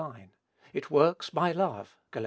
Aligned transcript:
9;) 0.03 0.31
it 0.73 0.89
works 0.89 1.29
by 1.29 1.51
love; 1.51 1.95
(Gal. 2.11 2.19